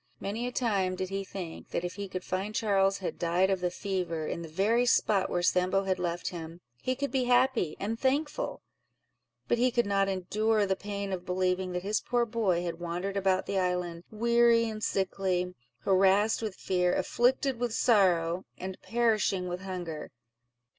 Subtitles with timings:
[0.19, 3.59] Many a time did he think, that if he could find Charles had died of
[3.59, 7.75] the fever, in the very spot where Sambo had left him, he could be happy
[7.79, 8.63] and thankful;
[9.47, 13.15] but he could not endure the pain of believing that his poor boy had wandered
[13.15, 19.61] about the island, weary and sickly, harassed with fear, afflicted with sorrow, and perishing with
[19.61, 20.09] hunger.